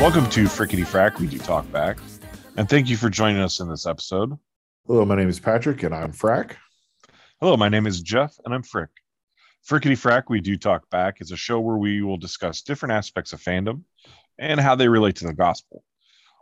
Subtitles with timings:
[0.00, 1.98] Welcome to Frikkity Frak, we do talk back.
[2.56, 4.38] And thank you for joining us in this episode.
[4.86, 6.56] Hello, my name is Patrick and I'm Frack.
[7.40, 8.90] Hello, my name is Jeff and I'm Frick.
[9.66, 13.32] Frikkity Frak, we do talk back is a show where we will discuss different aspects
[13.32, 13.82] of fandom,
[14.38, 15.82] and how they relate to the gospel.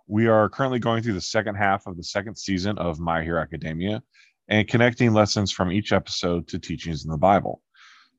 [0.06, 3.40] We are currently going through the second half of the second season of My Hero
[3.40, 4.02] Academia
[4.48, 7.62] and connecting lessons from each episode to teachings in the Bible.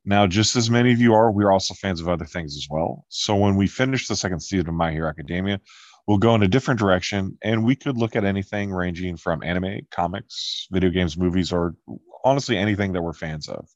[0.05, 3.05] Now, just as many of you are, we're also fans of other things as well.
[3.09, 5.61] So when we finish the second season of My Hero Academia,
[6.07, 9.81] we'll go in a different direction and we could look at anything ranging from anime,
[9.91, 11.75] comics, video games, movies, or
[12.23, 13.67] honestly anything that we're fans of.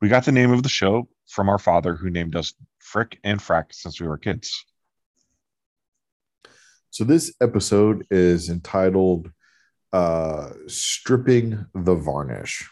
[0.00, 3.38] We got the name of the show from our father who named us Frick and
[3.38, 4.64] Frack since we were kids.
[6.92, 9.32] So, this episode is entitled
[9.94, 12.68] uh, Stripping the Varnish.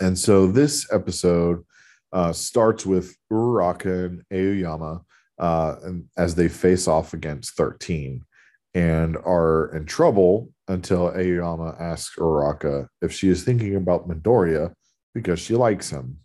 [0.00, 1.66] And so, this episode
[2.14, 5.02] uh, starts with Uraraka and Aoyama
[5.38, 5.74] uh,
[6.16, 8.24] as they face off against 13
[8.72, 14.72] and are in trouble until Aoyama asks Uraraka if she is thinking about Midoriya
[15.14, 16.20] because she likes him.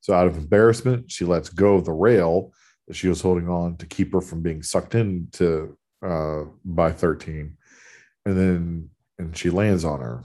[0.00, 2.52] So, out of embarrassment, she lets go of the rail
[2.90, 7.56] she was holding on to keep her from being sucked into uh, by 13.
[8.24, 10.24] And then and she lands on her.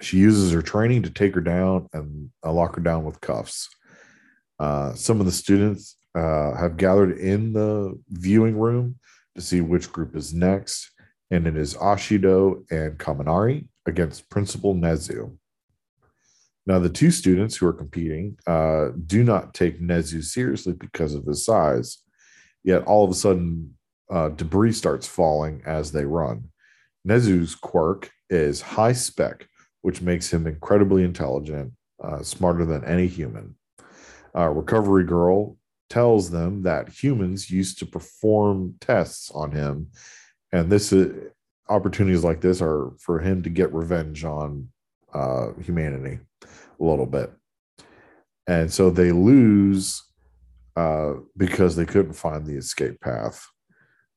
[0.00, 3.68] She uses her training to take her down and uh, lock her down with cuffs.
[4.58, 8.96] Uh, some of the students uh, have gathered in the viewing room
[9.34, 10.90] to see which group is next,
[11.30, 15.36] and it is Ashido and Kaminari against Principal Nezu.
[16.70, 21.24] Now, the two students who are competing uh, do not take Nezu seriously because of
[21.24, 21.98] his size,
[22.62, 23.74] yet all of a sudden,
[24.08, 26.50] uh, debris starts falling as they run.
[27.04, 29.48] Nezu's quirk is high spec,
[29.82, 31.72] which makes him incredibly intelligent,
[32.04, 33.56] uh, smarter than any human.
[34.32, 35.56] Uh, Recovery Girl
[35.88, 39.88] tells them that humans used to perform tests on him,
[40.52, 41.32] and this is,
[41.68, 44.68] opportunities like this are for him to get revenge on
[45.12, 46.20] uh, humanity
[46.80, 47.32] a little bit,
[48.46, 50.02] and so they lose
[50.76, 53.46] uh, because they couldn't find the escape path.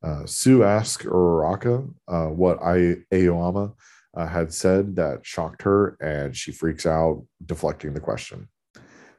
[0.03, 2.97] Uh, Tsu asks Uraraka uh, what I
[4.16, 8.47] uh, had said that shocked her, and she freaks out, deflecting the question.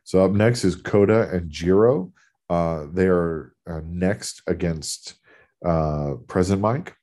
[0.04, 2.12] So up next is Koda and Jiro.
[2.48, 5.14] Uh, they are uh, next against
[5.62, 6.94] Present Mic.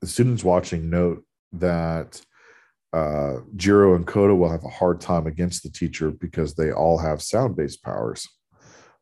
[0.00, 2.20] The students watching note that
[2.92, 6.98] uh, Jiro and Koda will have a hard time against the teacher because they all
[6.98, 8.26] have sound based powers.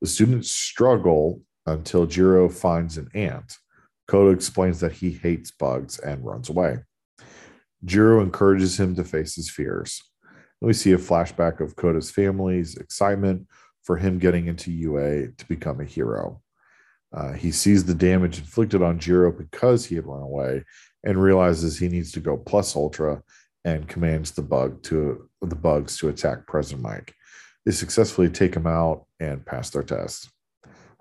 [0.01, 3.57] The students struggle until Jiro finds an ant.
[4.09, 6.79] Koda explains that he hates bugs and runs away.
[7.85, 10.03] Jiro encourages him to face his fears.
[10.61, 13.47] And we see a flashback of Koda's family's excitement
[13.83, 16.41] for him getting into UA to become a hero.
[17.15, 20.65] Uh, he sees the damage inflicted on Jiro because he had run away
[21.05, 23.23] and realizes he needs to go plus ultra
[23.65, 27.15] and commands the bug to the bugs to attack President Mike.
[27.65, 30.31] They successfully take him out and pass their test.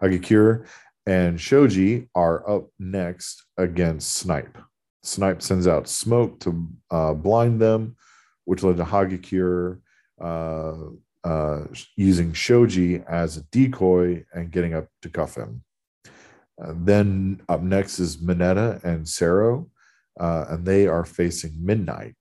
[0.02, 0.66] Hagakure
[1.06, 4.58] and Shoji are up next against Snipe.
[5.04, 7.98] Snipe sends out smoke to uh, blind them,
[8.46, 9.80] which led to Hagakure
[10.22, 10.76] uh,
[11.24, 11.64] uh,
[11.98, 15.64] using Shoji as a decoy and getting up to cuff him.
[16.62, 19.70] Uh, then up next is Mineta and Sero,
[20.20, 22.16] uh, and they are facing Midnight.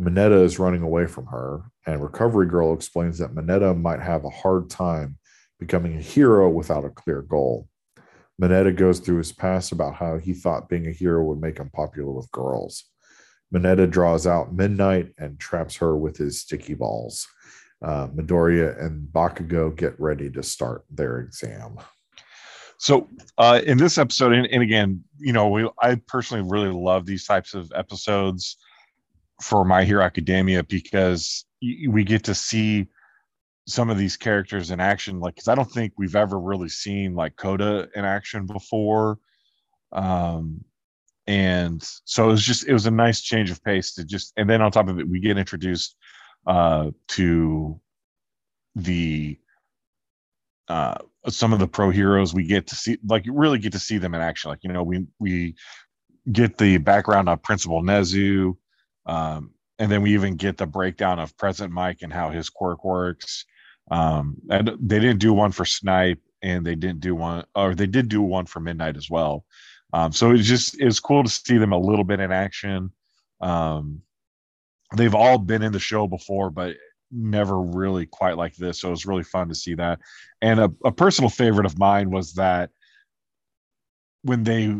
[0.00, 4.30] Mineta is running away from her, and Recovery Girl explains that Mineta might have a
[4.30, 5.16] hard time
[5.58, 7.68] becoming a hero without a clear goal.
[8.40, 11.70] Mineta goes through his past about how he thought being a hero would make him
[11.70, 12.84] popular with girls.
[13.54, 17.26] Mineta draws out Midnight and traps her with his sticky balls.
[17.82, 21.78] Uh, Midoriya and Bakugo get ready to start their exam.
[22.78, 27.06] So, uh, in this episode, and, and again, you know, we, I personally really love
[27.06, 28.58] these types of episodes
[29.40, 32.88] for My Hero Academia because we get to see
[33.66, 37.16] some of these characters in action like because i don't think we've ever really seen
[37.16, 39.18] like Koda in action before.
[39.92, 40.64] Um
[41.26, 44.48] and so it was just it was a nice change of pace to just and
[44.48, 45.96] then on top of it we get introduced
[46.46, 47.80] uh to
[48.76, 49.36] the
[50.68, 50.98] uh
[51.28, 52.34] some of the pro heroes.
[52.34, 54.50] We get to see like really get to see them in action.
[54.50, 55.56] Like you know we we
[56.30, 58.56] get the background on principal nezu
[59.06, 62.84] um and then we even get the breakdown of present mic and how his quirk
[62.84, 63.44] works
[63.90, 67.86] um, and they didn't do one for Snipe, and they didn't do one, or they
[67.86, 69.44] did do one for midnight as well.
[69.92, 72.90] Um, so it's just it's cool to see them a little bit in action.
[73.40, 74.02] Um,
[74.96, 76.76] they've all been in the show before, but
[77.10, 78.80] never really quite like this.
[78.80, 80.00] So it was really fun to see that.
[80.42, 82.70] And a, a personal favorite of mine was that
[84.22, 84.74] when they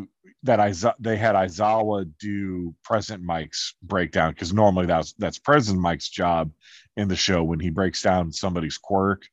[0.46, 6.08] that I they had Aizawa do President Mike's breakdown because normally that's that's President Mike's
[6.08, 6.50] job
[6.96, 9.26] in the show when he breaks down somebody's quirk.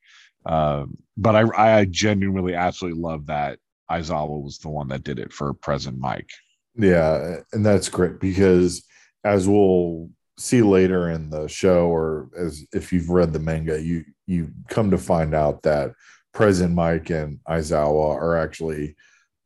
[0.46, 5.32] Um, but I I genuinely absolutely love that Aizawa was the one that did it
[5.32, 6.30] for President Mike.
[6.76, 8.84] Yeah, and that's great because
[9.24, 14.04] as we'll see later in the show or as if you've read the manga you
[14.26, 15.92] you come to find out that
[16.34, 18.96] president mike and Aizawa are actually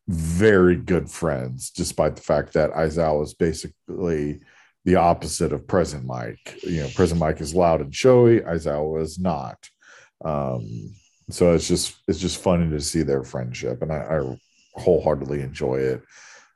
[0.08, 4.40] very good friends despite the fact that aizawa is basically
[4.86, 6.60] the opposite of president mike.
[6.64, 9.70] You know president mike is loud and showy aizawa is not.
[10.24, 10.94] Um,
[11.30, 14.38] so it's just it's just funny to see their friendship and i, I
[14.80, 16.04] wholeheartedly enjoy it.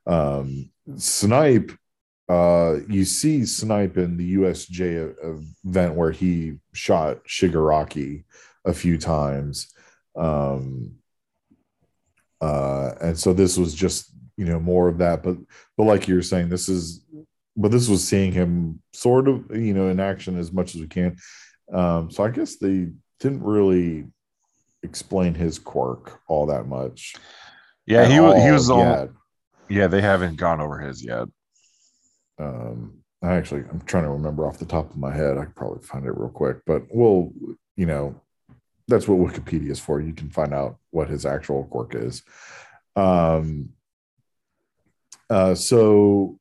[0.08, 1.72] Um, snipe
[2.32, 5.14] uh, you see Snipe in the USJ
[5.66, 8.24] event where he shot Shigaraki
[8.64, 9.74] a few times.
[10.16, 10.94] Um,
[12.42, 15.24] uh, and so this was just, you know, more of that.
[15.24, 15.38] But,
[15.78, 17.06] but like you're saying, this is,
[17.56, 20.88] but this was seeing him sort of, you know, in action as much as we
[20.88, 21.18] can.
[21.72, 22.90] Um, so I guess they
[23.20, 24.08] didn't really
[24.84, 27.16] explain his quirk all that much.
[27.86, 29.10] Yeah, he was, he was the only,
[29.70, 31.28] yeah, they haven't gone over his yet.
[32.40, 35.38] Um, I actually, I'm trying to remember off the top of my head.
[35.38, 37.32] I could probably find it real quick, but we'll,
[37.76, 38.20] you know,
[38.92, 40.00] that's what Wikipedia is for.
[40.00, 42.24] You can find out what his actual quirk is.
[42.96, 43.70] Um,
[45.30, 46.38] uh, so,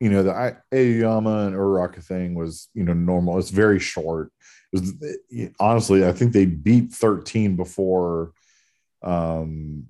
[0.00, 3.38] you know, the Aoyama and Uraraka thing was, you know, normal.
[3.38, 4.32] It's very short.
[4.72, 8.32] It was honestly, I think they beat 13 before
[9.02, 9.86] um,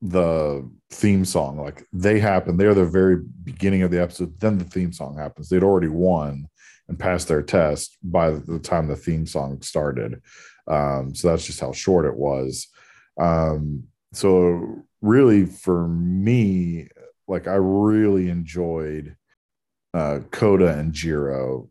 [0.00, 1.58] the theme song.
[1.58, 4.38] Like they happen, they're the very beginning of the episode.
[4.38, 5.48] Then the theme song happens.
[5.48, 6.48] They'd already won
[6.88, 10.20] and passed their test by the time the theme song started.
[10.66, 12.68] Um, so that's just how short it was.
[13.18, 16.88] Um, so really, for me,
[17.26, 19.16] like I really enjoyed
[19.92, 21.70] uh, Koda and Jiro.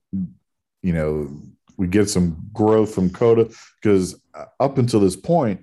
[0.81, 1.41] You know,
[1.77, 3.49] we get some growth from Koda
[3.81, 4.19] because
[4.59, 5.61] up until this point,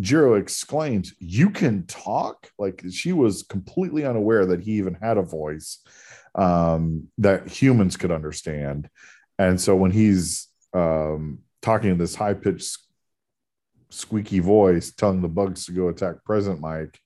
[0.00, 2.50] Jiro exclaims, You can talk?
[2.58, 5.78] Like she was completely unaware that he even had a voice
[6.34, 8.88] um, that humans could understand.
[9.38, 12.78] And so when he's um, talking in this high pitched,
[13.90, 16.98] squeaky voice, telling the bugs to go attack President Mike,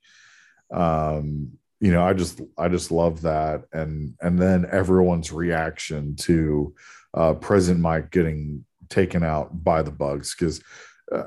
[0.72, 6.74] um, you know, I just I just love that, and and then everyone's reaction to
[7.12, 10.62] uh, President Mike getting taken out by the bugs because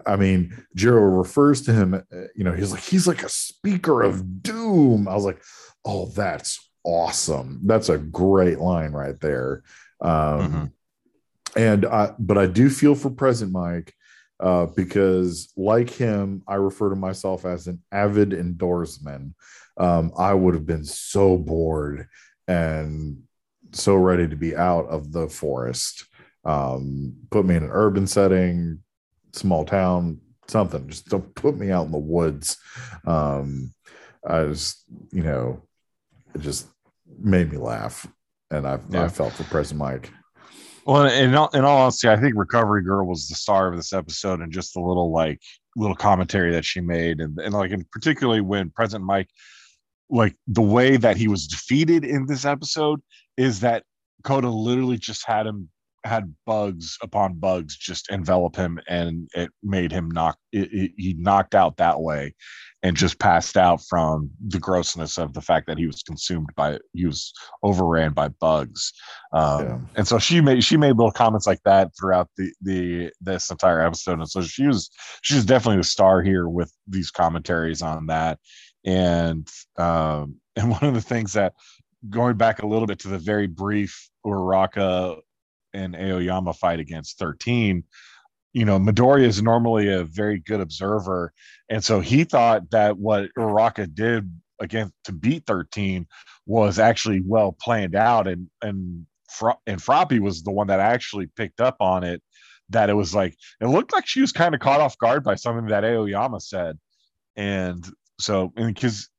[0.06, 2.00] I mean, Jiro refers to him, uh,
[2.36, 5.08] you know, he's like, he's like a speaker of doom.
[5.08, 5.42] I was like,
[5.84, 7.60] oh, that's awesome.
[7.64, 9.64] That's a great line right there.
[10.00, 10.66] Um, mm-hmm.
[11.58, 13.94] And I, but I do feel for President Mike
[14.40, 19.34] uh, because, like him, I refer to myself as an avid indoorsman.
[19.78, 22.08] Um, I would have been so bored
[22.48, 23.24] and
[23.72, 26.06] so ready to be out of the forest.
[26.44, 28.80] Um, put me in an urban setting,
[29.34, 30.88] small town, something.
[30.88, 32.58] Just don't put me out in the woods.
[33.08, 33.74] Um,
[34.28, 35.62] I was, you know,
[36.40, 36.68] just
[37.20, 38.08] made me laugh,
[38.52, 39.04] and I, yeah.
[39.04, 40.12] I felt for President Mike.
[40.86, 43.92] Well, in all, in all honesty, I think Recovery Girl was the star of this
[43.92, 45.42] episode, and just the little like
[45.76, 49.30] little commentary that she made, and and like, and particularly when President Mike,
[50.10, 53.02] like the way that he was defeated in this episode,
[53.36, 53.84] is that
[54.24, 55.70] Koda literally just had him
[56.06, 61.14] had bugs upon bugs just envelop him and it made him knock it, it, he
[61.18, 62.34] knocked out that way
[62.86, 66.78] and just passed out from the grossness of the fact that he was consumed by
[66.94, 67.34] he was
[67.64, 68.94] overran by bugs.
[69.34, 69.78] Um, yeah.
[69.96, 73.82] and so she made she made little comments like that throughout the the this entire
[73.82, 74.20] episode.
[74.20, 74.92] And so she was
[75.24, 78.38] she's definitely the star here with these commentaries on that.
[78.86, 81.54] And um and one of the things that
[82.08, 85.20] going back a little bit to the very brief Uraraka
[85.76, 87.84] and Aoyama fight against 13,
[88.54, 91.34] you know, Midoriya is normally a very good observer.
[91.70, 96.08] And so he thought that what Uraraka did against to beat 13
[96.46, 98.28] was actually well planned out.
[98.28, 99.06] And, and,
[99.68, 102.22] and Froppy was the one that actually picked up on it.
[102.70, 105.36] That it was like, it looked like she was kind of caught off guard by
[105.36, 106.80] something that Aoyama said.
[107.36, 107.86] And
[108.20, 109.10] so, because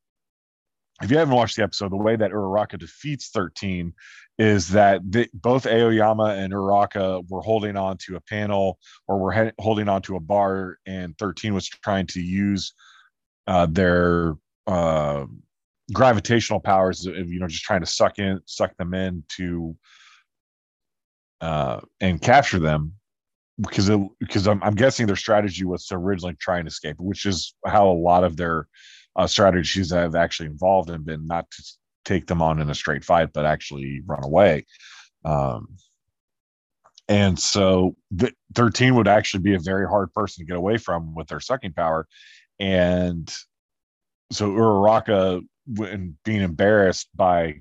[1.03, 3.93] if you haven't watched the episode, the way that Uraraka defeats 13
[4.39, 5.01] is that
[5.35, 10.03] both Aoyama and Uraraka were holding on to a panel or were he- holding on
[10.03, 12.75] to a bar, and 13 was trying to use
[13.47, 14.35] uh, their
[14.67, 15.25] uh,
[15.93, 19.77] gravitational powers, you know, just trying to suck in, suck them in to
[21.41, 22.95] uh, and capture them
[23.61, 27.25] because it, because I'm, I'm guessing their strategy was to originally try and escape, which
[27.27, 28.67] is how a lot of their
[29.17, 31.63] uh, strategies that have actually involved and been not to
[32.05, 34.67] take them on in a straight fight, but actually run away.
[35.25, 35.77] Um,
[37.09, 41.15] and so the 13 would actually be a very hard person to get away from
[41.15, 42.07] with their sucking power.
[42.59, 43.33] And
[44.33, 47.61] so Uraraka, when being embarrassed by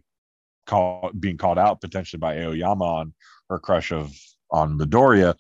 [0.65, 3.13] call, being called out potentially by Aoyama on
[3.50, 4.12] her crush of
[4.51, 5.35] on Midoriya,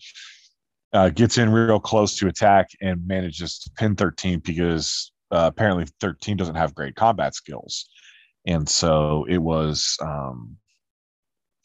[0.93, 5.85] uh, gets in real close to attack and manages to pin 13 because uh, apparently
[5.99, 7.89] 13 doesn't have great combat skills.
[8.47, 10.57] And so it was um,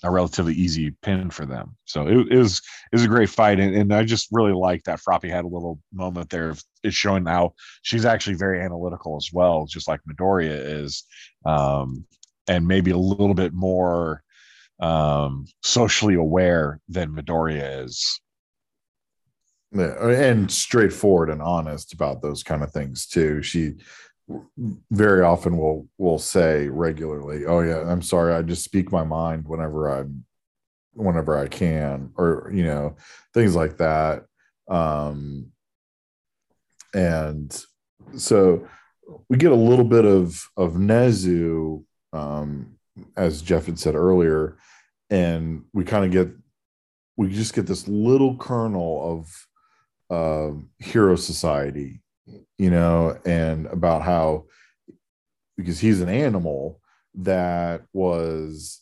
[0.03, 1.77] a relatively easy pin for them.
[1.85, 5.01] So it, was it was a great fight, and, and I just really like that
[5.01, 6.55] Froppy had a little moment there.
[6.83, 11.05] It's showing how she's actually very analytical as well, just like Midoriya is,
[11.45, 12.07] um,
[12.49, 14.23] and maybe a little bit more
[14.81, 18.21] um, socially aware than Midoriya is.
[19.73, 23.41] Yeah, and straightforward and honest about those kind of things too.
[23.43, 23.75] She
[24.91, 29.47] very often will will say regularly, "Oh yeah, I'm sorry, I just speak my mind
[29.47, 30.25] whenever I'm
[30.95, 32.97] whenever I can," or you know,
[33.33, 34.25] things like that.
[34.69, 35.53] Um,
[36.95, 37.65] and
[38.17, 38.67] so
[39.29, 42.77] we get a little bit of of Nezu, um,
[43.17, 44.57] as Jeff had said earlier,
[45.11, 46.35] and we kind of get
[47.17, 49.47] we just get this little kernel of
[50.11, 52.03] uh, hero society,
[52.59, 54.47] you know, and about how
[55.57, 56.81] because he's an animal
[57.15, 58.81] that was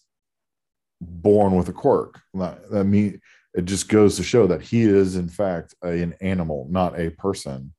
[1.00, 2.20] born with a quirk.
[2.34, 3.20] That mean
[3.54, 7.10] it just goes to show that he is in fact a, an animal, not a
[7.10, 7.72] person,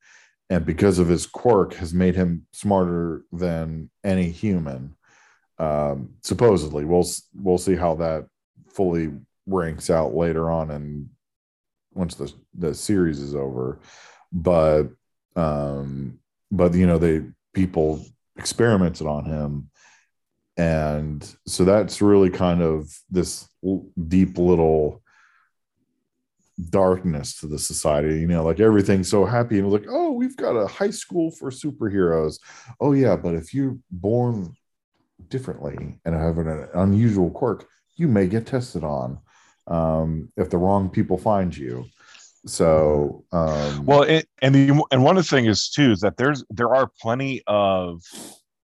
[0.49, 4.95] and because of his quirk, has made him smarter than any human.
[5.57, 8.27] Um, supposedly, we'll we'll see how that
[8.69, 9.11] fully
[9.45, 11.09] ranks out later on and
[11.93, 13.79] once the the series is over.
[14.31, 14.89] But
[15.35, 16.19] um
[16.51, 18.05] but you know they people
[18.37, 19.69] experimented on him.
[20.57, 23.47] And so that's really kind of this
[24.07, 25.01] deep little
[26.69, 29.59] darkness to the society you know like everything's so happy.
[29.59, 32.39] And like oh we've got a high school for superheroes.
[32.79, 34.55] Oh yeah but if you're born
[35.29, 39.19] differently and have an unusual quirk you may get tested on
[39.69, 41.85] um, if the wrong people find you.
[42.45, 46.17] So, um, well, it, and the and one of the things is too is that
[46.17, 48.01] there's there are plenty of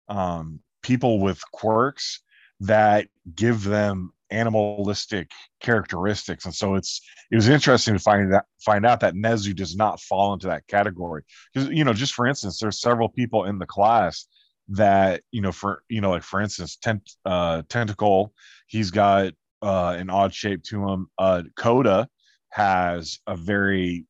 [0.07, 2.21] um, people with quirks
[2.61, 7.01] that give them animalistic characteristics, and so it's
[7.31, 10.67] it was interesting to find that find out that Nezu does not fall into that
[10.67, 14.25] category because you know just for instance, there's several people in the class
[14.69, 18.33] that you know for you know like for instance tent, uh, tentacle
[18.67, 21.07] he's got uh, an odd shape to him.
[21.17, 22.07] Uh, Koda
[22.49, 24.05] has a very,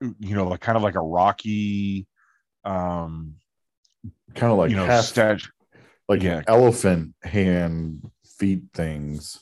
[0.00, 2.06] you know, like kind of like a rocky,
[2.64, 3.34] um,
[4.34, 5.48] kind of like you know, half, statue.
[6.08, 6.42] like yeah.
[6.46, 9.38] elephant hand feet things.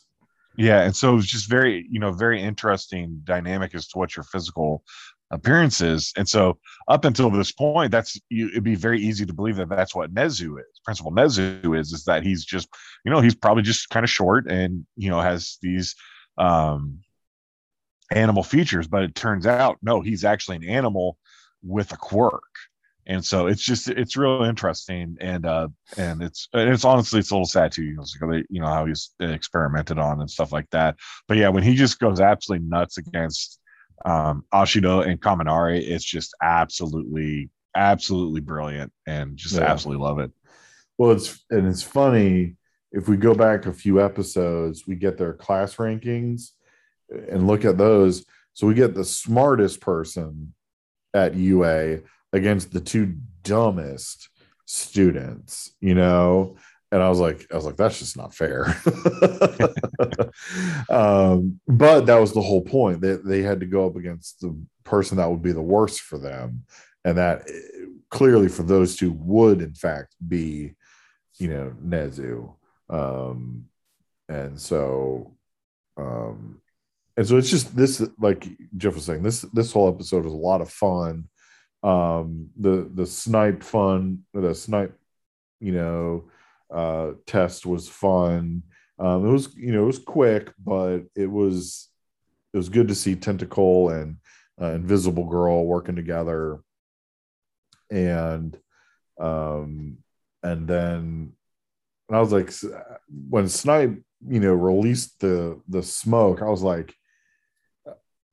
[0.57, 4.25] Yeah, and so it's just very, you know, very interesting dynamic as to what your
[4.25, 4.83] physical
[5.31, 6.13] appearances.
[6.17, 6.59] And so
[6.89, 10.15] up until this point, that's you, it'd be very easy to believe that that's what
[10.15, 10.81] Nezu is.
[10.85, 12.69] Principal Nezu is is that he's just,
[13.05, 15.95] you know, he's probably just kind of short and you know has these
[16.39, 17.01] um
[18.11, 21.19] animal features, but it turns out no, he's actually an animal
[21.63, 22.43] with a quirk.
[23.07, 27.31] And so it's just it's real interesting and uh and it's and it's honestly it's
[27.31, 30.69] a little sad too, you know, you know how he's experimented on and stuff like
[30.71, 30.97] that.
[31.27, 33.61] But yeah, when he just goes absolutely nuts against
[34.05, 39.63] um, Ashido and Kaminari, it's just absolutely, absolutely brilliant and just yeah.
[39.63, 40.31] absolutely love it.
[40.97, 42.57] Well, it's and it's funny
[42.93, 46.51] if we go back a few episodes, we get their class rankings
[47.11, 48.25] and look at those.
[48.55, 50.55] So we get the smartest person
[51.15, 52.01] at UA
[52.33, 54.29] against the two dumbest
[54.65, 56.57] students, you know,
[56.91, 58.65] and I was like, I was like, that's just not fair.
[60.91, 63.01] um, but that was the whole point.
[63.01, 66.19] They they had to go up against the person that would be the worst for
[66.19, 66.65] them,
[67.05, 70.75] and that eh, clearly for those two would in fact be,
[71.39, 72.55] you know, Nezu.
[72.89, 73.67] Um,
[74.31, 75.35] and so,
[75.99, 76.63] um,
[77.19, 80.37] and so it's just this, like Jeff was saying, this this whole episode was a
[80.37, 81.29] lot of fun.
[81.83, 84.99] Um, the the snipe fun, the snipe,
[85.61, 86.31] you know
[86.73, 88.63] uh, test was fun.
[88.99, 91.89] Um, it was you know it was quick, but it was
[92.53, 94.17] it was good to see Tentacle and
[94.61, 96.61] uh, Invisible Girl working together,
[97.91, 98.59] and
[99.21, 99.99] um,
[100.43, 101.33] and then
[102.09, 102.53] and I was like,
[103.29, 106.95] when Snipe you know released the the smoke, I was like,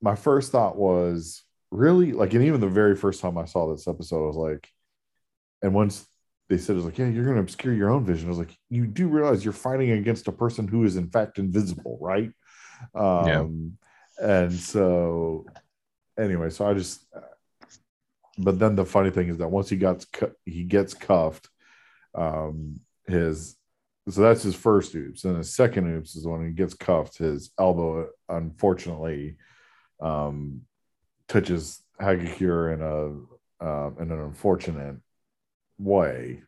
[0.00, 3.86] my first thought was really like, and even the very first time I saw this
[3.86, 4.68] episode, I was like,
[5.62, 6.06] and once
[6.48, 8.26] they said it was like, yeah, you're going to obscure your own vision.
[8.26, 11.38] I was like, you do realize you're fighting against a person who is in fact
[11.38, 12.30] invisible, right?
[12.94, 13.46] Um, yeah.
[14.18, 15.46] And so,
[16.18, 17.04] anyway, so I just,
[18.38, 20.04] but then the funny thing is that once he got
[20.44, 21.48] he gets cuffed,
[22.14, 23.56] um, his
[24.08, 27.18] so that's his first oops, and his second oops is when he gets cuffed.
[27.18, 29.36] His elbow, unfortunately,
[30.00, 30.62] um,
[31.28, 34.96] touches Hagakure in a uh, in an unfortunate
[35.78, 36.42] way.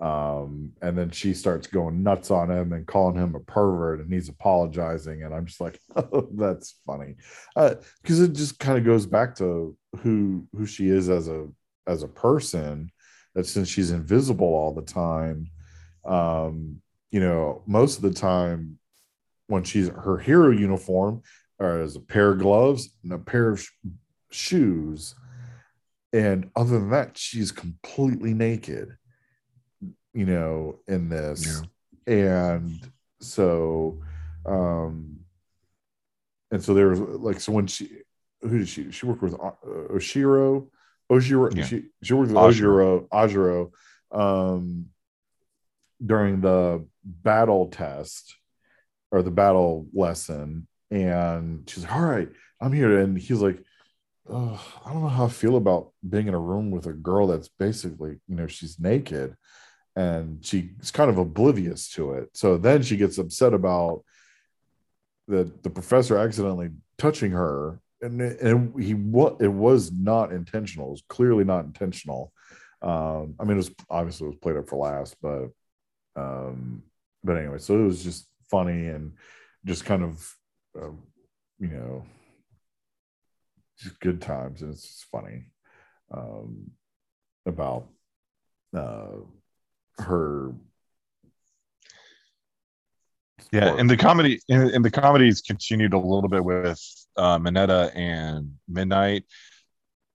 [0.00, 4.12] Um, and then she starts going nuts on him and calling him a pervert, and
[4.12, 5.22] he's apologizing.
[5.22, 7.14] And I'm just like, oh, that's funny,
[7.54, 11.48] because uh, it just kind of goes back to who who she is as a
[11.86, 12.90] as a person.
[13.34, 15.50] That since she's invisible all the time,
[16.04, 16.80] um,
[17.10, 18.78] you know, most of the time
[19.48, 21.22] when she's her hero uniform
[21.58, 23.70] or as a pair of gloves and a pair of sh-
[24.30, 25.14] shoes
[26.14, 28.96] and other than that she's completely naked
[30.14, 31.62] you know in this.
[32.06, 32.54] Yeah.
[32.54, 32.90] and
[33.20, 34.00] so
[34.46, 35.18] um
[36.50, 37.90] and so there was like so when she
[38.40, 39.50] who did she she worked with uh,
[39.90, 40.68] Ojiro?
[41.10, 41.64] Ojiro yeah.
[41.64, 43.72] she, she worked with Ojiro Ojiro
[44.12, 44.86] um
[46.04, 48.36] during the battle test
[49.10, 50.66] or the battle lesson.
[50.90, 52.28] And she's like all right
[52.60, 53.00] i'm here.
[53.00, 53.62] And he's like
[54.28, 57.48] I don't know how I feel about being in a room with a girl that's
[57.48, 59.36] basically, you know, she's naked
[59.96, 62.30] and she's kind of oblivious to it.
[62.32, 64.02] So then she gets upset about
[65.28, 70.88] the the professor accidentally touching her, and and he what it was not intentional.
[70.88, 72.32] It was clearly not intentional.
[72.82, 75.48] Um, I mean, it was obviously it was played up for last, but
[76.16, 76.82] um,
[77.22, 79.12] but anyway, so it was just funny and
[79.64, 80.36] just kind of,
[80.80, 80.90] uh,
[81.58, 82.04] you know,
[83.78, 85.46] just good times, and it's just funny
[86.12, 86.70] um,
[87.46, 87.88] about
[88.76, 89.16] uh,
[89.98, 90.52] her.
[93.52, 96.80] Yeah, and the comedy and, and the comedies continued a little bit with
[97.16, 99.24] uh, Mineta and Midnight.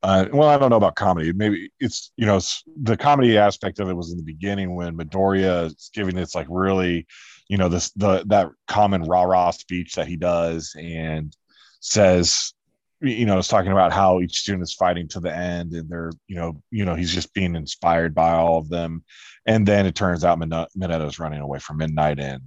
[0.01, 1.33] Uh, well, I don't know about comedy.
[1.33, 2.39] Maybe it's you know
[2.81, 6.47] the comedy aspect of it was in the beginning when Midoriya is giving this like
[6.49, 7.05] really,
[7.49, 11.35] you know, this the that common rah rah speech that he does and
[11.81, 12.53] says
[13.01, 16.11] you know, is talking about how each student is fighting to the end, and they're,
[16.27, 19.03] you know, you know, he's just being inspired by all of them,
[19.45, 22.41] and then it turns out Mineta is running away from Midnight, and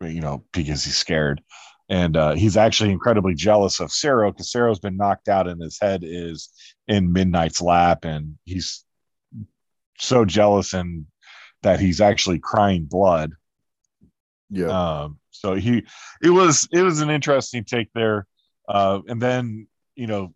[0.00, 1.42] you know, because he's scared,
[1.88, 5.78] and uh, he's actually incredibly jealous of Sero because Sero's been knocked out, and his
[5.80, 6.50] head is
[6.86, 8.84] in Midnight's lap, and he's
[9.98, 11.06] so jealous and
[11.62, 13.32] that he's actually crying blood.
[14.50, 14.68] Yeah.
[14.68, 15.84] Um, so he,
[16.22, 18.26] it was, it was an interesting take there.
[18.68, 19.66] Uh, and then
[19.98, 20.32] you know,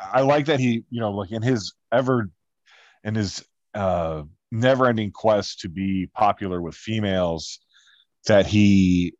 [0.00, 2.30] I like that he, you know, like in his ever
[3.04, 7.60] in his uh never ending quest to be popular with females
[8.26, 9.14] that he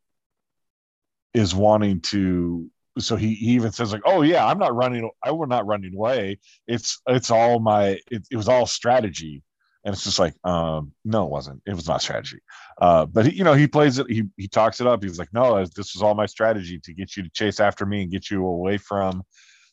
[1.34, 5.30] is wanting to so he, he even says like oh yeah i'm not running i
[5.30, 6.38] will not running away.
[6.66, 9.42] It's it's all my it, it was all strategy
[9.84, 11.62] and it's just like um no it wasn't.
[11.66, 12.38] It was not strategy.
[12.80, 15.02] Uh but he, you know he plays it he, he talks it up.
[15.02, 18.02] He's like no this was all my strategy to get you to chase after me
[18.02, 19.22] and get you away from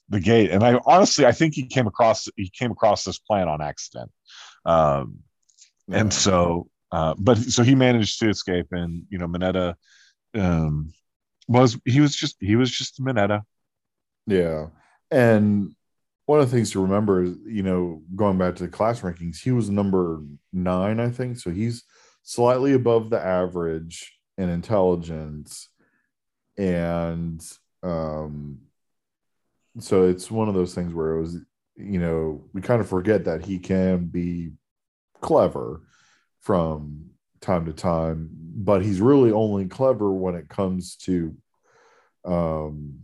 [0.10, 0.52] the gate.
[0.52, 4.12] And i honestly i think he came across he came across this plan on accident.
[4.66, 5.20] Um
[5.88, 6.00] yeah.
[6.00, 9.76] and so uh but so he managed to escape and you know mineta
[10.36, 10.94] um
[11.48, 13.42] was he was just he was just mineta.
[14.28, 14.68] Yeah.
[15.12, 15.76] And
[16.30, 19.42] one of the things to remember is, you know, going back to the class rankings,
[19.42, 20.22] he was number
[20.54, 21.38] nine, I think.
[21.38, 21.86] So he's
[22.22, 25.70] slightly above the average in intelligence.
[26.56, 27.44] And
[27.82, 28.60] um,
[29.80, 31.38] so it's one of those things where it was,
[31.76, 34.52] you know, we kind of forget that he can be
[35.22, 35.82] clever
[36.42, 37.06] from
[37.42, 41.36] time to time, but he's really only clever when it comes to
[42.24, 43.00] um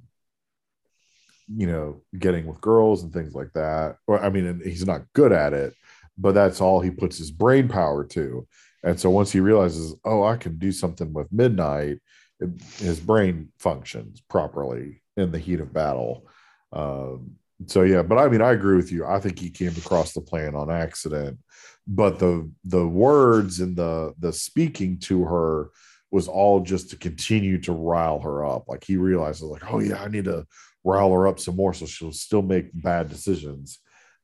[1.54, 3.98] you know, getting with girls and things like that.
[4.08, 5.74] Or I mean, he's not good at it,
[6.18, 8.48] but that's all he puts his brain power to.
[8.84, 12.00] And so once he realizes, oh, I can do something with midnight,
[12.40, 16.28] it, his brain functions properly in the heat of battle.
[16.74, 17.36] Um,
[17.68, 19.06] so yeah, but I mean, I agree with you.
[19.06, 21.40] I think he came across the plan on accident.
[21.88, 25.70] but the the words and the the speaking to her
[26.16, 28.70] was all just to continue to rile her up.
[28.70, 30.48] Like he realizes, like, oh yeah, I need to
[30.86, 33.80] rile her up some more so she'll still make bad decisions.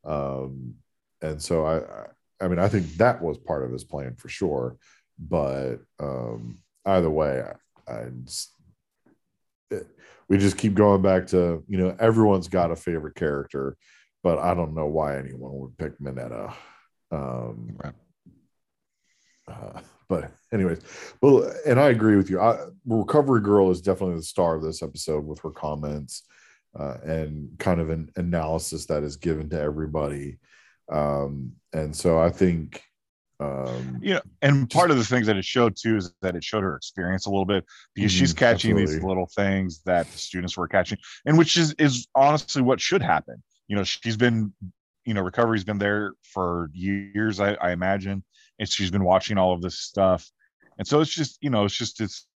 [0.05, 0.75] Um,
[1.21, 1.81] and so I,
[2.41, 4.77] I mean, I think that was part of his plan for sure.
[5.19, 8.53] But um, either way, I, I just,
[9.69, 9.85] it,
[10.29, 13.75] we just keep going back to you know everyone's got a favorite character,
[14.23, 16.53] but I don't know why anyone would pick Mineta.
[17.11, 17.93] Um, right.
[19.45, 20.81] Uh, but anyways,
[21.21, 22.41] well, and I agree with you.
[22.41, 26.23] I, Recovery Girl is definitely the star of this episode with her comments
[26.77, 30.37] uh, and kind of an analysis that is given to everybody.
[30.91, 32.83] Um, and so I think,
[33.39, 36.35] um, you know, and just, part of the things that it showed too is that
[36.35, 37.63] it showed her experience a little bit
[37.95, 38.95] because mm, she's catching absolutely.
[38.95, 43.01] these little things that the students were catching, and which is is honestly what should
[43.01, 43.41] happen.
[43.69, 44.51] You know, she's been,
[45.05, 48.25] you know, recovery's been there for years, I, I imagine,
[48.61, 50.29] and she's been watching all of this stuff,
[50.77, 52.27] and so it's just, you know, it's just it's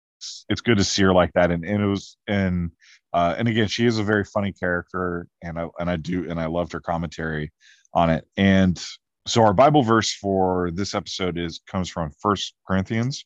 [0.49, 2.71] it's good to see her like that, and and it was and
[3.13, 6.39] uh, and again, she is a very funny character, and I and I do and
[6.39, 7.51] I loved her commentary
[7.93, 8.27] on it.
[8.35, 8.83] And
[9.27, 13.25] so our Bible verse for this episode is comes from First Corinthians,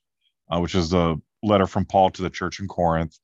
[0.51, 3.17] uh, which is the letter from Paul to the church in Corinth.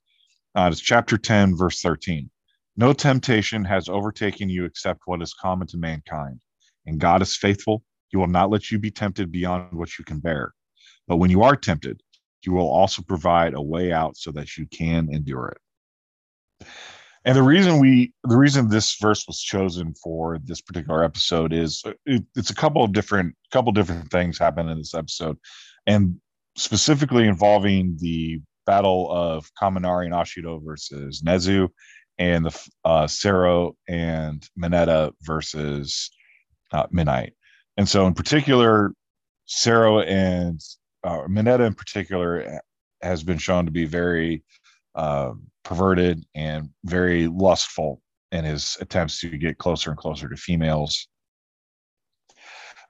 [0.55, 2.29] Uh, it's chapter ten, verse thirteen.
[2.77, 6.41] No temptation has overtaken you except what is common to mankind,
[6.85, 7.83] and God is faithful.
[8.09, 10.53] He will not let you be tempted beyond what you can bear.
[11.07, 12.01] But when you are tempted,
[12.41, 16.67] He will also provide a way out so that you can endure it.
[17.25, 21.81] And the reason we, the reason this verse was chosen for this particular episode is
[21.83, 25.37] uh, it, it's a couple of different, couple different things happen in this episode,
[25.87, 26.17] and
[26.55, 31.69] specifically involving the battle of Kaminari and Ashido versus Nezu,
[32.19, 36.11] and the uh, Sero and Mineta versus
[36.71, 37.33] uh, Midnight.
[37.77, 38.93] And so, in particular,
[39.45, 40.59] Sero and
[41.03, 42.59] uh, Mineta in particular
[43.01, 44.43] has been shown to be very
[44.95, 45.33] uh,
[45.63, 51.07] perverted and very lustful in his attempts to get closer and closer to females.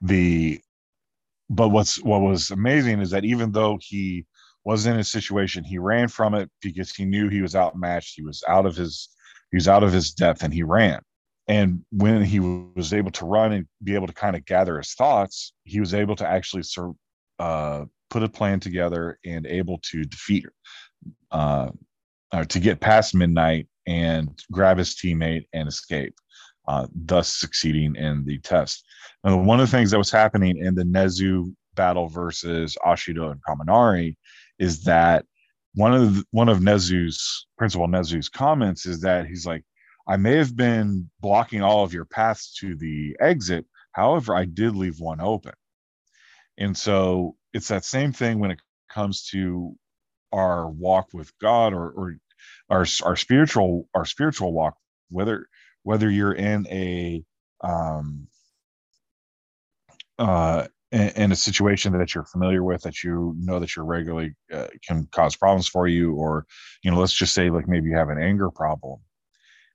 [0.01, 0.61] The
[1.49, 4.25] but what's what was amazing is that even though he
[4.63, 8.15] was in a situation, he ran from it because he knew he was outmatched.
[8.15, 9.09] He was out of his
[9.51, 11.01] he was out of his depth, and he ran.
[11.47, 14.93] And when he was able to run and be able to kind of gather his
[14.93, 16.63] thoughts, he was able to actually
[17.39, 20.45] uh, put a plan together and able to defeat
[21.31, 21.69] uh,
[22.31, 26.15] uh, to get past midnight and grab his teammate and escape,
[26.67, 28.83] uh, thus succeeding in the test.
[29.23, 33.41] Now, one of the things that was happening in the Nezu battle versus Ashido and
[33.47, 34.15] Kaminari
[34.57, 35.25] is that
[35.75, 39.63] one of the, one of Nezu's principal Nezu's comments is that he's like,
[40.07, 43.65] I may have been blocking all of your paths to the exit.
[43.91, 45.53] However, I did leave one open.
[46.57, 48.59] And so it's that same thing when it
[48.93, 49.75] comes to
[50.31, 52.15] our walk with God or, or
[52.69, 54.75] our, our spiritual our spiritual walk
[55.09, 55.47] whether
[55.83, 57.23] whether you're in a
[57.61, 58.27] um
[60.19, 64.67] uh in, a situation that you're familiar with that you know that you're regularly uh,
[64.87, 66.45] can cause problems for you or
[66.83, 68.99] you know let's just say like maybe you have an anger problem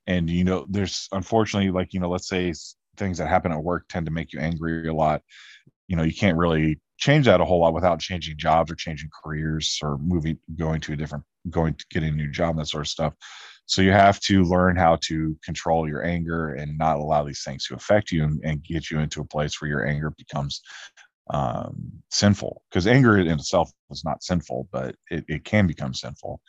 [0.06, 2.52] and you know there's unfortunately like you know let's say
[2.96, 5.22] things that happen at work tend to make you angry a lot.
[5.88, 9.10] You know you can't really change that a whole lot without changing jobs or changing
[9.24, 12.82] careers or moving going to a different going to get a new job that sort
[12.82, 13.14] of stuff.
[13.64, 17.66] So you have to learn how to control your anger and not allow these things
[17.66, 20.60] to affect you and, and get you into a place where your anger becomes
[21.32, 22.62] um, sinful.
[22.68, 26.40] Because anger in itself is not sinful but it, it can become sinful.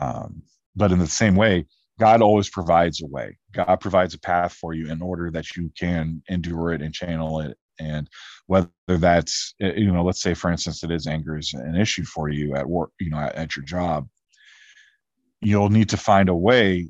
[0.00, 0.42] Um,
[0.76, 1.66] but in the same way
[1.98, 3.36] god always provides a way.
[3.52, 7.40] God provides a path for you in order that you can endure it and channel
[7.40, 7.56] it.
[7.80, 8.08] And
[8.46, 12.04] whether that's eh, you know let's say for instance it is anger is an issue
[12.04, 14.08] for you at work you know at, at your job
[15.40, 16.88] you'll need to find a way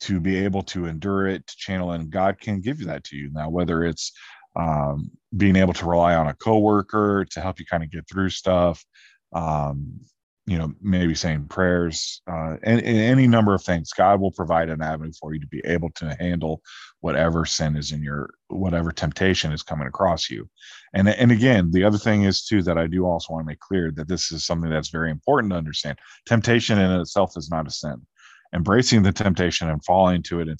[0.00, 3.04] to be able to endure it to channel it and god can give you that
[3.04, 3.30] to you.
[3.32, 4.12] Now whether it's
[4.56, 8.30] um, being able to rely on a coworker to help you kind of get through
[8.30, 8.84] stuff
[9.32, 10.00] um,
[10.46, 13.90] you know maybe saying prayers uh, and, and, any number of things.
[13.96, 16.60] God will provide an avenue for you to be able to handle
[17.00, 20.48] whatever sin is in your whatever temptation is coming across you.
[20.92, 23.60] And and again the other thing is too that i do also want to make
[23.60, 25.98] clear that this is something that's very important to understand.
[26.26, 28.06] Temptation in itself is not a sin.
[28.54, 30.58] Embracing the temptation and falling to it and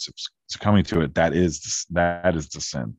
[0.48, 2.96] succumbing to it that is that is the sin.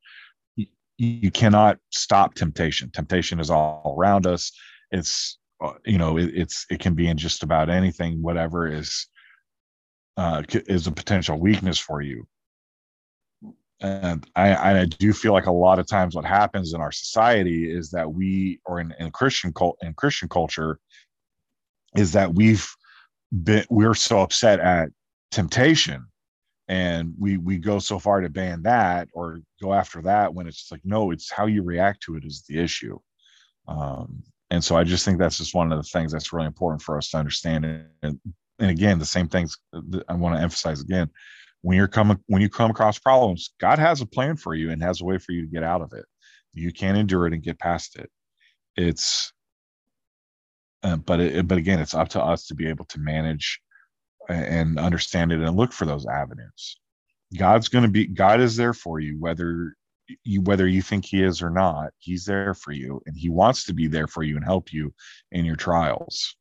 [0.98, 2.90] You cannot stop temptation.
[2.92, 4.54] Temptation is all around us.
[4.92, 5.38] It's
[5.86, 9.08] you know it, it's it can be in just about anything whatever is
[10.18, 12.26] uh, is a potential weakness for you.
[13.82, 17.70] And I, I do feel like a lot of times what happens in our society
[17.70, 20.80] is that we or in, in christian cult in christian culture
[21.98, 22.66] is that we've
[23.44, 24.90] been we're so upset at
[25.32, 26.06] temptation.
[26.68, 30.72] And we we go so far to ban that or go after that when it's
[30.72, 32.98] like no it's how you react to it is the issue.
[33.68, 36.82] Um, and so i just think that's just one of the things that's really important
[36.82, 37.66] for us to understand.
[37.66, 38.20] And,
[38.60, 39.58] and again the same things
[40.08, 41.10] i want to emphasize again
[41.62, 44.82] when you're coming when you come across problems god has a plan for you and
[44.82, 46.06] has a way for you to get out of it.
[46.54, 48.10] You can endure it and get past it.
[48.76, 49.34] It's
[50.84, 53.60] uh, but it, but again it's up to us to be able to manage
[54.30, 56.78] and understand it and look for those avenues.
[57.38, 59.76] God's going to be god is there for you whether
[60.24, 63.66] you whether you think he is or not he's there for you and he wants
[63.66, 64.94] to be there for you and help you
[65.32, 66.36] in your trials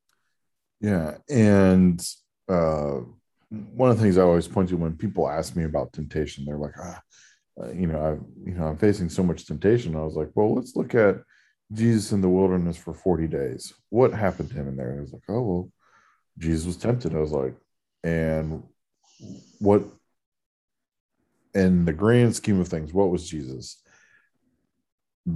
[0.80, 2.06] yeah and
[2.48, 3.00] uh
[3.72, 6.58] one of the things I always point to when people ask me about temptation, they're
[6.58, 7.00] like, ah,
[7.62, 8.10] uh, you know, I,
[8.48, 9.94] you know, I'm facing so much temptation.
[9.94, 11.16] I was like, well, let's look at
[11.72, 13.72] Jesus in the wilderness for 40 days.
[13.90, 14.90] What happened to him in there?
[14.90, 15.72] And I was like, oh, well,
[16.38, 17.14] Jesus was tempted.
[17.14, 17.54] I was like,
[18.02, 18.64] and
[19.60, 19.84] what,
[21.54, 23.80] in the grand scheme of things, what was Jesus?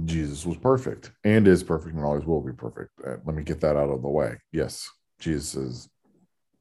[0.05, 2.91] Jesus was perfect and is perfect and always will be perfect.
[3.05, 4.37] Uh, let me get that out of the way.
[4.51, 4.87] Yes,
[5.19, 5.89] Jesus is,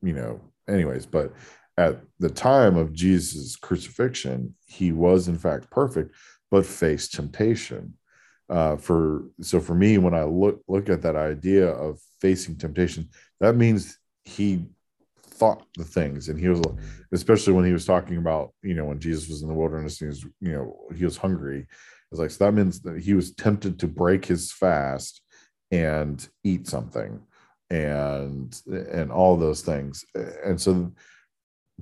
[0.03, 1.33] you know, anyways, but
[1.77, 6.15] at the time of Jesus' crucifixion, he was in fact perfect,
[6.51, 7.95] but faced temptation.
[8.49, 13.11] Uh, for so for me, when I look look at that idea of facing temptation,
[13.41, 14.67] that means he
[15.39, 16.85] thought the things, and he was mm-hmm.
[17.13, 20.07] especially when he was talking about you know when Jesus was in the wilderness and
[20.07, 21.67] he was you know he was hungry.
[22.11, 25.23] It's like so that means that he was tempted to break his fast
[25.71, 27.21] and eat something
[27.71, 30.05] and and all those things
[30.45, 30.91] and so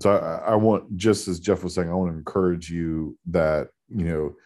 [0.01, 3.69] so I, I, want just as jeff was saying i want to encourage you that
[3.88, 4.37] you know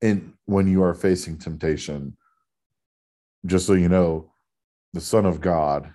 [0.00, 2.16] in when you are facing temptation
[3.46, 4.32] just so you know
[4.92, 5.94] the son of god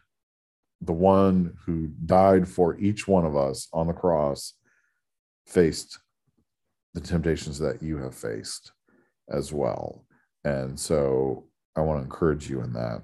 [0.86, 4.54] the one who died for each one of us on the cross
[5.48, 6.00] faced
[6.94, 8.72] the temptations that you have faced
[9.30, 10.06] as well.
[10.44, 11.46] And so
[11.76, 13.02] i want to encourage you in that.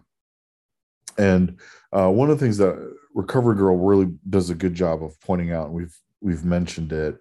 [1.18, 1.60] And
[1.92, 5.52] uh, one of the things that Recovery Girl really does a good job of pointing
[5.52, 7.18] out, and we've we've mentioned it,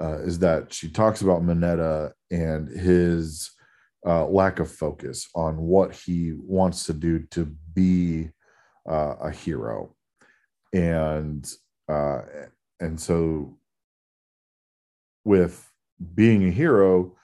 [0.00, 3.52] uh, is that she talks about Mineta and his
[4.04, 8.30] uh, lack of focus on what he wants to do to be
[8.90, 9.94] uh, a hero,
[10.74, 11.50] and
[11.88, 12.22] uh,
[12.80, 13.56] and so
[15.24, 15.70] with
[16.14, 17.14] being a hero,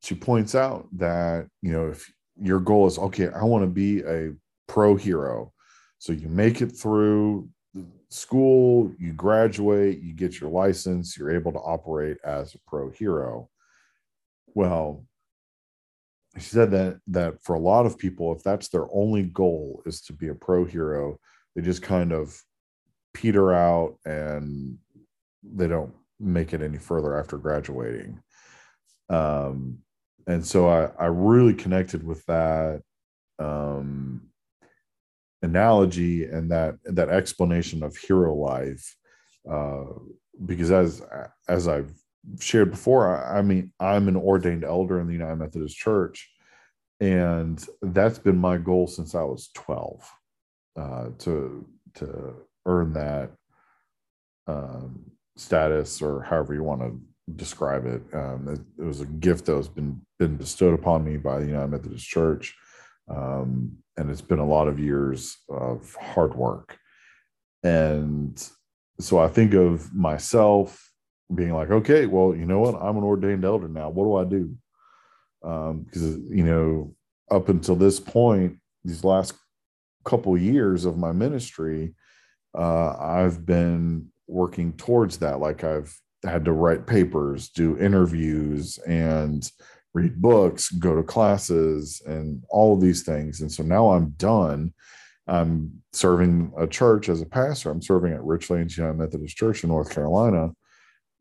[0.00, 4.00] she points out that you know if your goal is okay, I want to be
[4.00, 4.32] a
[4.66, 5.52] pro hero.
[5.98, 7.48] So you make it through
[8.08, 13.48] school, you graduate, you get your license, you're able to operate as a pro hero.
[14.54, 15.04] Well,
[16.36, 20.00] she said that that for a lot of people, if that's their only goal is
[20.02, 21.18] to be a pro hero,
[21.54, 22.40] they just kind of
[23.14, 24.78] peter out and
[25.42, 28.20] they don't make it any further after graduating.
[29.10, 29.78] Um,
[30.26, 32.82] and so I, I really connected with that.
[33.38, 34.32] Um,
[35.42, 38.96] analogy and that that explanation of hero life
[39.50, 39.84] uh,
[40.46, 41.02] because as
[41.48, 41.92] as I've
[42.40, 46.30] shared before, I, I, mean I'm an ordained elder in the United Methodist Church,
[47.00, 50.10] and that's been my goal since I was 12
[50.78, 53.30] uh, to to earn that
[54.46, 57.00] um, status or however you want to
[57.34, 58.02] describe it.
[58.12, 58.82] Um, it.
[58.82, 58.86] it.
[58.86, 62.54] was a gift that was been been bestowed upon me by the United Methodist Church.
[63.08, 66.78] Um, and it's been a lot of years of hard work.
[67.62, 68.42] And
[68.98, 70.91] so I think of myself
[71.34, 72.74] being like, okay, well, you know what?
[72.74, 73.88] I'm an ordained elder now.
[73.90, 74.56] What do I do?
[75.40, 76.94] Because, um, you know,
[77.30, 79.34] up until this point, these last
[80.04, 81.94] couple years of my ministry,
[82.56, 85.40] uh, I've been working towards that.
[85.40, 89.48] Like I've had to write papers, do interviews, and
[89.94, 93.40] read books, go to classes, and all of these things.
[93.40, 94.72] And so now I'm done.
[95.26, 97.70] I'm serving a church as a pastor.
[97.70, 100.50] I'm serving at Richlands United Methodist Church in North Carolina.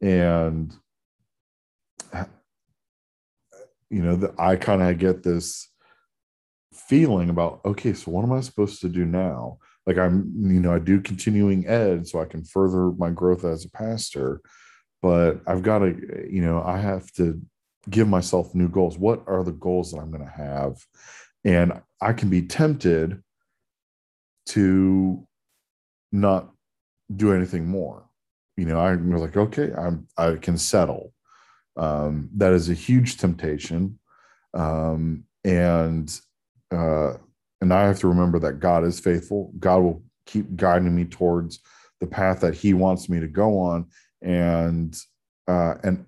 [0.02, 0.74] And,
[3.90, 5.70] you know, the, I kind of get this
[6.74, 9.58] feeling about, okay, so what am I supposed to do now?
[9.86, 13.66] Like I'm, you know, I do continuing ed so I can further my growth as
[13.66, 14.42] a pastor,
[15.02, 17.42] but I've got to, you know, I have to
[17.90, 18.98] give myself new goals.
[18.98, 20.78] What are the goals that I'm going to have?
[21.44, 23.22] And I can be tempted
[24.48, 25.28] to
[26.12, 26.52] not
[27.16, 28.06] do anything more.
[28.62, 31.14] You know, i was like, okay, I'm I can settle.
[31.78, 33.98] Um, that is a huge temptation,
[34.54, 36.16] um, and
[36.72, 37.14] uh,
[37.60, 39.52] and I have to remember that God is faithful.
[39.58, 41.60] God will keep guiding me towards
[42.00, 43.88] the path that He wants me to go on,
[44.22, 44.96] and
[45.48, 46.06] uh, and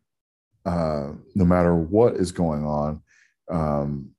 [0.64, 3.02] uh, no matter what is going on,
[3.50, 4.12] um,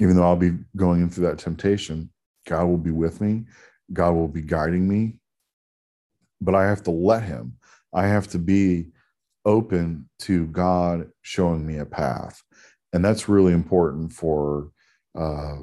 [0.00, 2.08] even though I'll be going through that temptation,
[2.46, 3.44] God will be with me.
[3.92, 5.18] God will be guiding me.
[6.40, 7.58] But I have to let Him.
[7.96, 8.88] I have to be
[9.46, 12.42] open to God showing me a path,
[12.92, 14.70] and that's really important for
[15.18, 15.56] uh,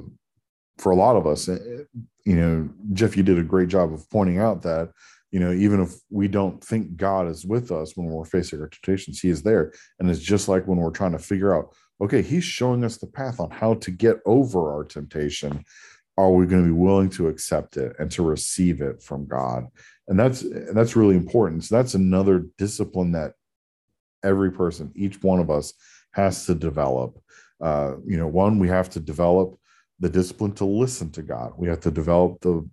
[0.78, 1.46] for a lot of us.
[1.46, 4.90] You know, Jeff, you did a great job of pointing out that
[5.30, 8.68] you know even if we don't think God is with us when we're facing our
[8.68, 12.20] temptations, He is there, and it's just like when we're trying to figure out, okay,
[12.20, 15.64] He's showing us the path on how to get over our temptation.
[16.16, 19.66] Are we going to be willing to accept it and to receive it from God?
[20.06, 21.64] And that's and that's really important.
[21.64, 23.32] So that's another discipline that
[24.22, 25.72] every person, each one of us,
[26.12, 27.18] has to develop.
[27.60, 29.58] Uh, you know, one, we have to develop
[30.00, 31.52] the discipline to listen to God.
[31.56, 32.68] We have to develop the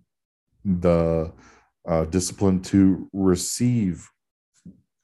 [0.64, 1.32] the
[1.88, 4.08] uh, discipline to receive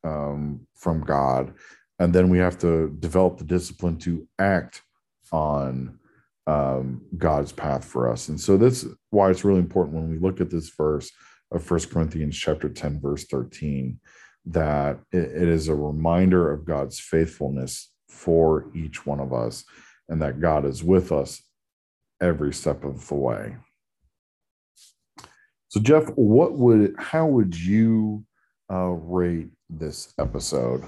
[0.04, 1.54] um, from God,
[2.00, 4.84] and then we have to develop the discipline to act
[5.32, 5.97] on
[6.48, 8.30] um, God's path for us.
[8.30, 11.12] And so that's why it's really important when we look at this verse
[11.52, 14.00] of First Corinthians chapter 10, verse 13,
[14.46, 19.66] that it, is a reminder of God's faithfulness for each one of us
[20.08, 21.44] and that God is with us
[22.22, 23.58] every step of the way.
[25.68, 28.24] So, Jeff, what would how would you
[28.72, 30.86] uh, rate this episode?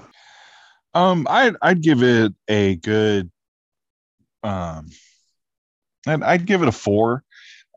[0.94, 3.30] Um, I'd I'd give it a good
[4.42, 4.86] um,
[6.06, 7.24] and I'd give it a four.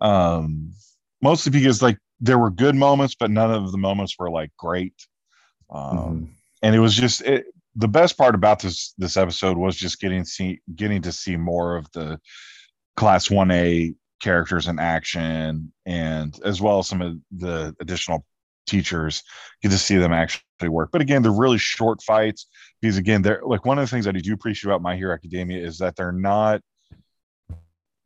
[0.02, 0.74] Um,
[1.22, 4.94] mostly because like there were good moments, but none of the moments were like great.
[5.70, 6.26] Um, mm-hmm.
[6.62, 10.24] and it was just it, the best part about this this episode was just getting
[10.24, 12.20] see getting to see more of the
[12.96, 18.26] class 1A characters in action and as well as some of the additional
[18.68, 19.24] teachers
[19.62, 22.48] get to see them actually work but again they're really short fights
[22.82, 25.14] because again they're like one of the things that i do appreciate about my hero
[25.14, 26.62] academia is that they're not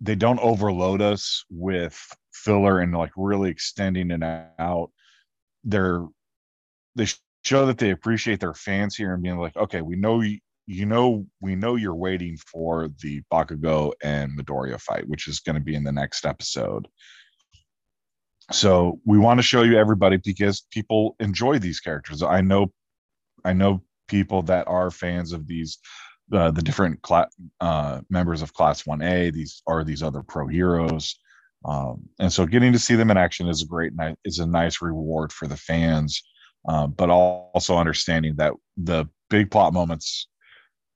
[0.01, 1.99] they don't overload us with
[2.31, 4.23] filler and like really extending it
[4.59, 4.91] out
[5.63, 6.05] they're
[6.95, 7.07] they
[7.43, 10.21] show that they appreciate their fans here and being like okay we know
[10.67, 15.55] you know we know you're waiting for the Bakugo and Midoriya fight, which is going
[15.55, 16.87] to be in the next episode.
[18.51, 22.21] So we want to show you everybody because people enjoy these characters.
[22.21, 22.71] I know,
[23.43, 25.79] I know people that are fans of these,
[26.33, 27.29] uh, the different cl-
[27.61, 29.29] uh, members of Class One A.
[29.29, 31.19] These are these other pro heroes,
[31.65, 34.17] um, and so getting to see them in action is a great night.
[34.25, 36.21] Is a nice reward for the fans,
[36.67, 40.27] uh, but also understanding that the big plot moments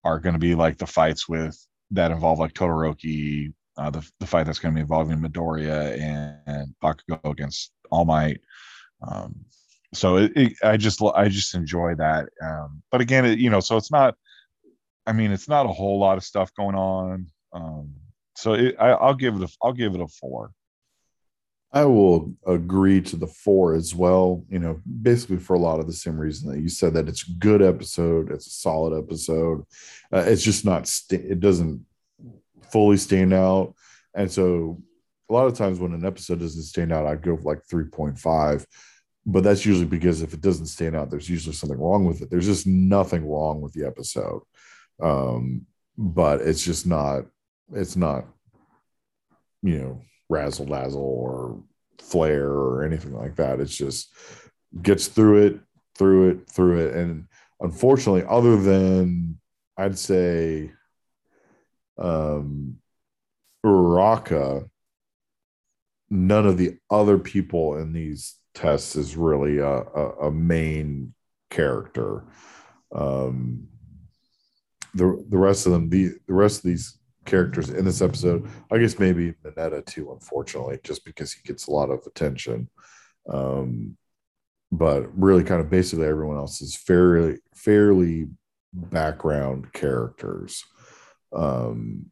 [0.03, 1.57] are going to be like the fights with
[1.91, 6.37] that involve like Todoroki, uh, the the fight that's going to be involving Midoriya and,
[6.47, 8.41] and Bakugo against All Might.
[9.07, 9.35] Um,
[9.93, 12.29] so it, it, I just I just enjoy that.
[12.43, 14.15] Um, but again, it, you know, so it's not.
[15.05, 17.27] I mean, it's not a whole lot of stuff going on.
[17.53, 17.93] Um,
[18.35, 20.51] so I, I'll give it a I'll give it a four.
[21.73, 24.43] I will agree to the four as well.
[24.49, 27.27] You know, basically for a lot of the same reason that you said that it's
[27.27, 29.63] a good episode, it's a solid episode.
[30.13, 31.85] Uh, it's just not st- it doesn't
[32.71, 33.73] fully stand out,
[34.13, 34.81] and so
[35.29, 38.19] a lot of times when an episode doesn't stand out, I'd go like three point
[38.19, 38.65] five.
[39.25, 42.31] But that's usually because if it doesn't stand out, there's usually something wrong with it.
[42.31, 44.41] There's just nothing wrong with the episode,
[45.01, 45.65] um,
[45.97, 47.25] but it's just not.
[47.73, 48.25] It's not,
[49.61, 51.63] you know, razzle dazzle or
[51.99, 53.59] flare or anything like that.
[53.59, 54.13] It's just
[54.81, 55.59] gets through it,
[55.95, 56.95] through it, through it.
[56.95, 57.27] And
[57.59, 59.39] unfortunately, other than
[59.77, 60.71] I'd say
[61.97, 62.77] um
[63.65, 64.67] Uraraka,
[66.09, 71.13] none of the other people in these tests is really a, a, a main
[71.49, 72.25] character.
[72.93, 73.67] Um
[74.93, 78.47] the the rest of them, the the rest of these characters in this episode.
[78.71, 82.69] I guess maybe Mineta too, unfortunately, just because he gets a lot of attention.
[83.29, 83.97] Um,
[84.71, 88.27] but really, kind of basically everyone else is fairly fairly
[88.73, 90.63] background characters
[91.33, 92.05] um,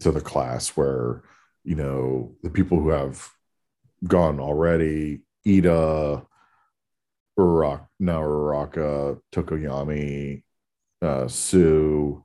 [0.00, 0.70] to the class.
[0.70, 1.22] Where
[1.64, 3.28] you know the people who have
[4.06, 6.26] gone already, Ida,
[7.38, 10.42] Urak, now Uraka, Tokoyami,
[11.02, 12.22] uh, Tsu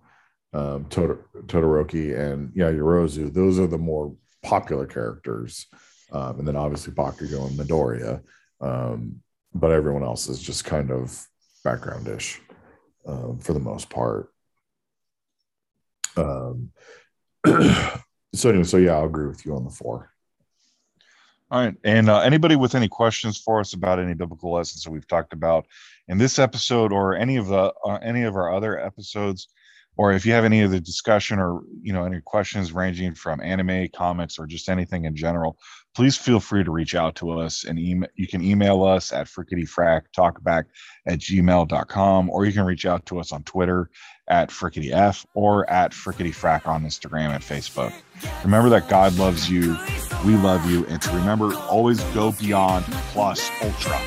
[0.54, 5.68] um, Todoroki and Yaoyorozu, those are the more popular characters.
[6.12, 8.22] Um, and then obviously Bakugo and Midoriya.
[8.62, 9.22] Um,
[9.54, 11.26] but everyone else is just kind of
[11.66, 12.40] backgroundish
[13.06, 14.30] um, for the most part.
[16.16, 16.72] Um,
[17.46, 20.12] so anyway, so yeah, I'll agree with you on the four.
[21.50, 21.76] All right.
[21.86, 25.32] And uh, anybody with any questions for us about any biblical lessons that we've talked
[25.32, 25.66] about
[26.10, 29.48] in this episode or any of the uh, any of our other episodes,
[29.96, 33.40] or if you have any of the discussion or you know any questions ranging from
[33.40, 35.58] anime, comics, or just anything in general,
[35.96, 38.10] please feel free to reach out to us and email.
[38.16, 40.66] You can email us at frikkityfrak talkback
[41.08, 43.90] at gmail.com, or you can reach out to us on Twitter
[44.28, 47.94] at frikkityf or at frikkityfrak on Instagram and Facebook.
[48.44, 49.78] Remember that God loves you,
[50.26, 54.00] we love you, and to remember always go beyond plus ultra.